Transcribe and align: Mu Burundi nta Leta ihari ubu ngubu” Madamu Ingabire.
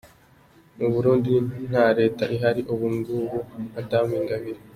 Mu 0.77 0.87
Burundi 0.93 1.33
nta 1.69 1.85
Leta 1.99 2.23
ihari 2.35 2.61
ubu 2.73 2.85
ngubu” 2.95 3.37
Madamu 3.73 4.11
Ingabire. 4.19 4.59